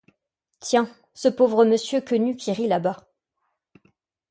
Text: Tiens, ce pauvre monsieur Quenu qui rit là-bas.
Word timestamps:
Tiens, 0.61 0.89
ce 1.13 1.27
pauvre 1.27 1.63
monsieur 1.63 2.01
Quenu 2.01 2.35
qui 2.35 2.51
rit 2.51 2.67
là-bas. 2.67 3.07